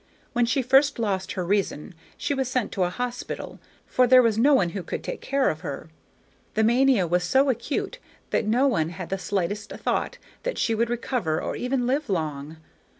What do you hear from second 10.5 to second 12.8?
she would recover or even live long.